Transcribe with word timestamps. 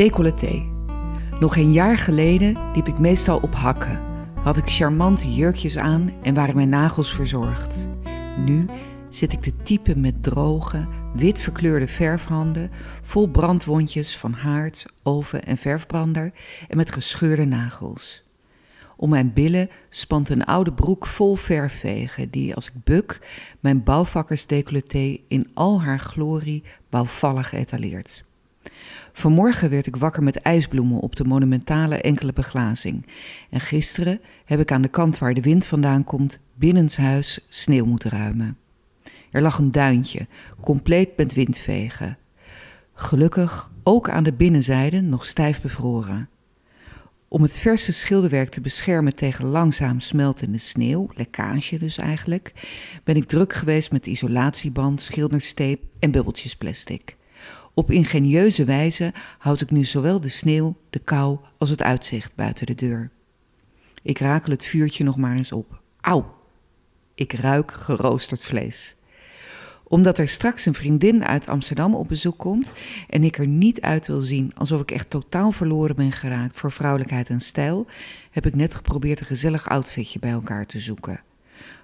Decolleté. 0.00 0.66
Nog 1.40 1.56
een 1.56 1.72
jaar 1.72 1.98
geleden 1.98 2.72
liep 2.74 2.86
ik 2.86 2.98
meestal 2.98 3.38
op 3.38 3.54
hakken. 3.54 4.00
Had 4.34 4.56
ik 4.56 4.68
charmante 4.68 5.34
jurkjes 5.34 5.78
aan 5.78 6.12
en 6.22 6.34
waren 6.34 6.54
mijn 6.54 6.68
nagels 6.68 7.14
verzorgd. 7.14 7.88
Nu 8.36 8.66
zit 9.08 9.32
ik 9.32 9.40
te 9.40 9.56
typen 9.62 10.00
met 10.00 10.22
droge, 10.22 10.86
wit 11.14 11.40
verkleurde 11.40 11.88
verfhanden, 11.88 12.70
vol 13.02 13.28
brandwondjes 13.28 14.16
van 14.16 14.32
haard, 14.32 14.86
oven 15.02 15.44
en 15.44 15.56
verfbrander 15.56 16.32
en 16.68 16.76
met 16.76 16.92
gescheurde 16.92 17.44
nagels. 17.44 18.22
Om 18.96 19.10
mijn 19.10 19.32
billen 19.32 19.70
spant 19.88 20.28
een 20.28 20.44
oude 20.44 20.72
broek 20.72 21.06
vol 21.06 21.34
verfvegen, 21.34 22.30
die 22.30 22.54
als 22.54 22.66
ik 22.66 22.84
buk 22.84 23.20
mijn 23.60 23.82
bouwvakkersdecolleté 23.82 25.18
in 25.28 25.50
al 25.54 25.82
haar 25.82 26.00
glorie 26.00 26.62
bouwvallig 26.90 27.52
etaleert. 27.52 28.28
Vanmorgen 29.12 29.70
werd 29.70 29.86
ik 29.86 29.96
wakker 29.96 30.22
met 30.22 30.36
ijsbloemen 30.36 31.00
op 31.00 31.16
de 31.16 31.24
monumentale 31.24 32.00
enkele 32.00 32.32
beglazing. 32.32 33.06
En 33.50 33.60
gisteren 33.60 34.20
heb 34.44 34.60
ik 34.60 34.72
aan 34.72 34.82
de 34.82 34.88
kant 34.88 35.18
waar 35.18 35.34
de 35.34 35.40
wind 35.40 35.66
vandaan 35.66 36.04
komt 36.04 36.38
binnenshuis 36.54 37.46
sneeuw 37.48 37.84
moeten 37.84 38.10
ruimen. 38.10 38.56
Er 39.30 39.42
lag 39.42 39.58
een 39.58 39.70
duintje, 39.70 40.26
compleet 40.60 41.16
met 41.16 41.34
windvegen. 41.34 42.18
Gelukkig 42.94 43.70
ook 43.82 44.08
aan 44.08 44.22
de 44.22 44.32
binnenzijde 44.32 45.00
nog 45.00 45.24
stijf 45.24 45.60
bevroren. 45.60 46.28
Om 47.28 47.42
het 47.42 47.56
verse 47.56 47.92
schilderwerk 47.92 48.50
te 48.50 48.60
beschermen 48.60 49.14
tegen 49.14 49.44
langzaam 49.44 50.00
smeltende 50.00 50.58
sneeuw, 50.58 51.08
lekkage 51.14 51.78
dus 51.78 51.98
eigenlijk, 51.98 52.52
ben 53.04 53.16
ik 53.16 53.24
druk 53.24 53.52
geweest 53.52 53.92
met 53.92 54.06
isolatieband, 54.06 55.00
schildersteep 55.00 55.82
en 55.98 56.10
bubbeltjesplastic. 56.10 57.16
Op 57.80 57.90
ingenieuze 57.90 58.64
wijze 58.64 59.12
houd 59.38 59.60
ik 59.60 59.70
nu 59.70 59.84
zowel 59.84 60.20
de 60.20 60.28
sneeuw, 60.28 60.76
de 60.90 60.98
kou 60.98 61.38
als 61.58 61.70
het 61.70 61.82
uitzicht 61.82 62.34
buiten 62.34 62.66
de 62.66 62.74
deur. 62.74 63.10
Ik 64.02 64.18
rakel 64.18 64.52
het 64.52 64.64
vuurtje 64.64 65.04
nog 65.04 65.16
maar 65.16 65.36
eens 65.36 65.52
op. 65.52 65.80
Auw! 66.00 66.34
Ik 67.14 67.32
ruik 67.32 67.72
geroosterd 67.72 68.44
vlees 68.44 68.96
omdat 69.84 70.18
er 70.18 70.28
straks 70.28 70.66
een 70.66 70.74
vriendin 70.74 71.24
uit 71.24 71.48
Amsterdam 71.48 71.94
op 71.94 72.08
bezoek 72.08 72.38
komt 72.38 72.72
en 73.08 73.24
ik 73.24 73.38
er 73.38 73.46
niet 73.46 73.80
uit 73.80 74.06
wil 74.06 74.20
zien 74.20 74.52
alsof 74.54 74.80
ik 74.80 74.90
echt 74.90 75.10
totaal 75.10 75.52
verloren 75.52 75.96
ben 75.96 76.12
geraakt 76.12 76.56
voor 76.56 76.72
vrouwelijkheid 76.72 77.28
en 77.28 77.40
stijl, 77.40 77.86
heb 78.30 78.46
ik 78.46 78.54
net 78.54 78.74
geprobeerd 78.74 79.20
een 79.20 79.26
gezellig 79.26 79.68
outfitje 79.68 80.18
bij 80.18 80.30
elkaar 80.30 80.66
te 80.66 80.78
zoeken. 80.78 81.20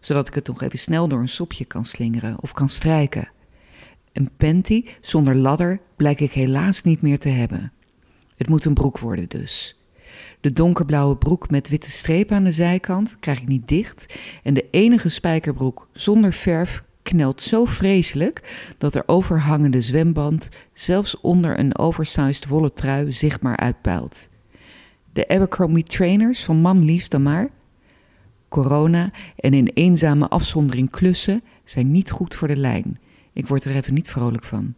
Zodat 0.00 0.28
ik 0.28 0.34
het 0.34 0.46
nog 0.46 0.62
even 0.62 0.78
snel 0.78 1.08
door 1.08 1.20
een 1.20 1.28
sopje 1.28 1.64
kan 1.64 1.84
slingeren 1.84 2.40
of 2.40 2.52
kan 2.52 2.68
strijken. 2.68 3.28
Een 4.14 4.30
panty 4.36 4.84
zonder 5.00 5.34
ladder 5.34 5.80
blijk 5.96 6.20
ik 6.20 6.32
helaas 6.32 6.82
niet 6.82 7.02
meer 7.02 7.18
te 7.18 7.28
hebben. 7.28 7.72
Het 8.36 8.48
moet 8.48 8.64
een 8.64 8.74
broek 8.74 8.98
worden 8.98 9.28
dus. 9.28 9.78
De 10.40 10.52
donkerblauwe 10.52 11.16
broek 11.16 11.50
met 11.50 11.68
witte 11.68 11.90
strepen 11.90 12.36
aan 12.36 12.44
de 12.44 12.52
zijkant 12.52 13.16
krijg 13.20 13.40
ik 13.40 13.48
niet 13.48 13.68
dicht 13.68 14.14
en 14.42 14.54
de 14.54 14.66
enige 14.70 15.08
spijkerbroek 15.08 15.88
zonder 15.92 16.32
verf 16.32 16.82
knelt 17.02 17.42
zo 17.42 17.64
vreselijk 17.64 18.72
dat 18.78 18.94
er 18.94 19.02
overhangende 19.06 19.80
zwemband 19.80 20.48
zelfs 20.72 21.20
onder 21.20 21.58
een 21.58 21.78
oversized 21.78 22.46
wollen 22.46 22.74
trui 22.74 23.12
zichtbaar 23.12 23.56
uitpuilt. 23.56 24.28
De 25.12 25.28
Abercrombie 25.28 25.84
trainers 25.84 26.44
van 26.44 26.56
man 26.56 26.84
lief 26.84 27.08
dan 27.08 27.22
maar. 27.22 27.48
Corona 28.48 29.10
en 29.36 29.54
in 29.54 29.70
eenzame 29.74 30.28
afzondering 30.28 30.90
klussen 30.90 31.42
zijn 31.64 31.90
niet 31.90 32.10
goed 32.10 32.34
voor 32.34 32.48
de 32.48 32.56
lijn. 32.56 32.98
Ik 33.34 33.46
word 33.46 33.64
er 33.64 33.74
even 33.74 33.94
niet 33.94 34.10
vrolijk 34.10 34.44
van. 34.44 34.74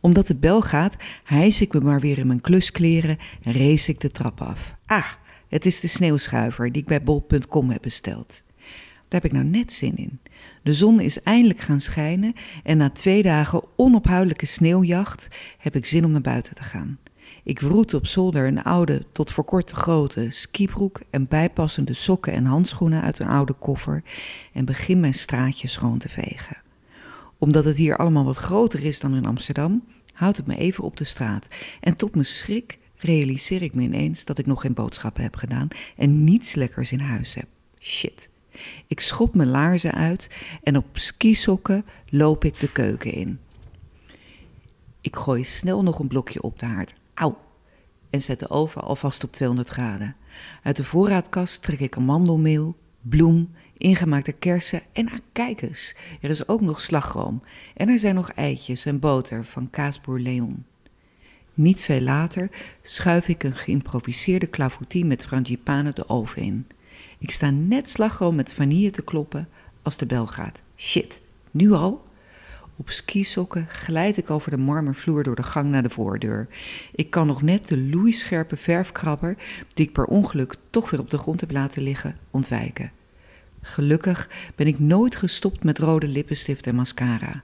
Omdat 0.00 0.26
de 0.26 0.36
bel 0.36 0.62
gaat, 0.62 0.96
hijs 1.24 1.60
ik 1.60 1.72
me 1.72 1.80
maar 1.80 2.00
weer 2.00 2.18
in 2.18 2.26
mijn 2.26 2.40
kluskleren 2.40 3.18
en 3.42 3.52
race 3.52 3.90
ik 3.90 4.00
de 4.00 4.10
trap 4.10 4.40
af. 4.40 4.74
Ah, 4.86 5.06
het 5.48 5.66
is 5.66 5.80
de 5.80 5.88
sneeuwschuiver 5.88 6.72
die 6.72 6.82
ik 6.82 6.88
bij 6.88 7.02
bol.com 7.02 7.70
heb 7.70 7.82
besteld. 7.82 8.42
Daar 9.08 9.20
heb 9.20 9.24
ik 9.24 9.32
nou 9.32 9.44
net 9.44 9.72
zin 9.72 9.96
in. 9.96 10.20
De 10.62 10.72
zon 10.72 11.00
is 11.00 11.22
eindelijk 11.22 11.60
gaan 11.60 11.80
schijnen 11.80 12.32
en 12.62 12.76
na 12.76 12.90
twee 12.90 13.22
dagen 13.22 13.62
onophoudelijke 13.76 14.46
sneeuwjacht 14.46 15.28
heb 15.58 15.76
ik 15.76 15.86
zin 15.86 16.04
om 16.04 16.10
naar 16.10 16.20
buiten 16.20 16.54
te 16.54 16.62
gaan. 16.62 16.98
Ik 17.42 17.60
wroet 17.60 17.94
op 17.94 18.06
zolder 18.06 18.46
een 18.46 18.62
oude, 18.62 19.06
tot 19.12 19.30
voor 19.30 19.44
kort 19.44 19.70
grote 19.70 20.26
skibroek 20.30 21.00
en 21.10 21.28
bijpassende 21.28 21.94
sokken 21.94 22.32
en 22.32 22.44
handschoenen 22.44 23.02
uit 23.02 23.18
een 23.18 23.28
oude 23.28 23.52
koffer 23.52 24.02
en 24.52 24.64
begin 24.64 25.00
mijn 25.00 25.14
straatje 25.14 25.68
schoon 25.68 25.98
te 25.98 26.08
vegen. 26.08 26.62
Omdat 27.40 27.64
het 27.64 27.76
hier 27.76 27.96
allemaal 27.96 28.24
wat 28.24 28.36
groter 28.36 28.84
is 28.84 29.00
dan 29.00 29.14
in 29.14 29.26
Amsterdam, 29.26 29.84
houd 30.12 30.38
ik 30.38 30.46
me 30.46 30.56
even 30.56 30.84
op 30.84 30.96
de 30.96 31.04
straat. 31.04 31.48
En 31.80 31.94
tot 31.94 32.14
mijn 32.14 32.26
schrik 32.26 32.78
realiseer 32.96 33.62
ik 33.62 33.74
me 33.74 33.82
ineens 33.82 34.24
dat 34.24 34.38
ik 34.38 34.46
nog 34.46 34.60
geen 34.60 34.74
boodschappen 34.74 35.22
heb 35.22 35.36
gedaan 35.36 35.68
en 35.96 36.24
niets 36.24 36.54
lekkers 36.54 36.92
in 36.92 37.00
huis 37.00 37.34
heb. 37.34 37.46
Shit. 37.78 38.28
Ik 38.86 39.00
schop 39.00 39.34
mijn 39.34 39.48
laarzen 39.48 39.92
uit 39.92 40.30
en 40.62 40.76
op 40.76 40.86
skisokken 40.92 41.84
loop 42.08 42.44
ik 42.44 42.60
de 42.60 42.72
keuken 42.72 43.12
in. 43.12 43.40
Ik 45.00 45.16
gooi 45.16 45.44
snel 45.44 45.82
nog 45.82 45.98
een 45.98 46.08
blokje 46.08 46.42
op 46.42 46.58
de 46.58 46.66
haard. 46.66 46.94
Auw! 47.14 47.38
En 48.10 48.22
zet 48.22 48.38
de 48.38 48.48
oven 48.48 48.82
alvast 48.82 49.24
op 49.24 49.32
200 49.32 49.68
graden. 49.68 50.16
Uit 50.62 50.76
de 50.76 50.84
voorraadkast 50.84 51.62
trek 51.62 51.80
ik 51.80 51.96
amandelmeel, 51.96 52.74
bloem, 53.00 53.50
ingemaakte 53.80 54.32
kersen 54.32 54.82
en 54.92 55.08
kijk 55.32 55.62
eens, 55.62 55.94
er 56.20 56.30
is 56.30 56.48
ook 56.48 56.60
nog 56.60 56.80
slagroom. 56.80 57.42
En 57.74 57.88
er 57.88 57.98
zijn 57.98 58.14
nog 58.14 58.30
eitjes 58.30 58.84
en 58.84 58.98
boter 58.98 59.44
van 59.44 59.70
kaasboer 59.70 60.20
Leon. 60.20 60.64
Niet 61.54 61.82
veel 61.82 62.00
later 62.00 62.50
schuif 62.82 63.28
ik 63.28 63.42
een 63.42 63.56
geïmproviseerde 63.56 64.50
clafoutie 64.50 65.04
met 65.04 65.26
frangipane 65.26 65.92
de 65.92 66.08
oven 66.08 66.42
in. 66.42 66.66
Ik 67.18 67.30
sta 67.30 67.50
net 67.50 67.88
slagroom 67.88 68.34
met 68.34 68.54
vanille 68.54 68.90
te 68.90 69.02
kloppen 69.02 69.48
als 69.82 69.96
de 69.96 70.06
bel 70.06 70.26
gaat. 70.26 70.60
Shit, 70.76 71.20
nu 71.50 71.72
al? 71.72 72.08
Op 72.76 72.90
skisokken 72.90 73.66
glijd 73.68 74.16
ik 74.16 74.30
over 74.30 74.50
de 74.50 74.56
marmervloer 74.56 75.22
door 75.22 75.36
de 75.36 75.42
gang 75.42 75.70
naar 75.70 75.82
de 75.82 75.90
voordeur. 75.90 76.48
Ik 76.94 77.10
kan 77.10 77.26
nog 77.26 77.42
net 77.42 77.68
de 77.68 77.78
loeischerpe 77.78 78.56
verfkrabber, 78.56 79.36
die 79.74 79.86
ik 79.86 79.92
per 79.92 80.04
ongeluk 80.04 80.54
toch 80.70 80.90
weer 80.90 81.00
op 81.00 81.10
de 81.10 81.18
grond 81.18 81.40
heb 81.40 81.50
laten 81.50 81.82
liggen, 81.82 82.16
ontwijken. 82.30 82.92
Gelukkig 83.62 84.28
ben 84.56 84.66
ik 84.66 84.78
nooit 84.78 85.16
gestopt 85.16 85.64
met 85.64 85.78
rode 85.78 86.08
lippenstift 86.08 86.66
en 86.66 86.74
mascara. 86.74 87.40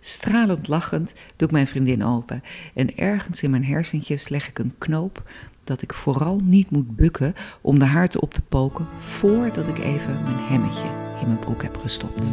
Stralend 0.00 0.68
lachend 0.68 1.14
doe 1.36 1.48
ik 1.48 1.54
mijn 1.54 1.66
vriendin 1.66 2.04
open 2.04 2.42
en 2.74 2.96
ergens 2.96 3.42
in 3.42 3.50
mijn 3.50 3.64
hersentjes 3.64 4.28
leg 4.28 4.48
ik 4.48 4.58
een 4.58 4.74
knoop 4.78 5.22
dat 5.64 5.82
ik 5.82 5.92
vooral 5.92 6.40
niet 6.42 6.70
moet 6.70 6.96
bukken 6.96 7.34
om 7.60 7.78
de 7.78 7.84
haarten 7.84 8.22
op 8.22 8.34
te 8.34 8.42
poken 8.42 8.86
voordat 8.98 9.68
ik 9.68 9.78
even 9.78 10.22
mijn 10.22 10.38
hemmetje 10.38 10.86
in 11.20 11.26
mijn 11.26 11.38
broek 11.38 11.62
heb 11.62 11.76
gestopt. 11.76 12.32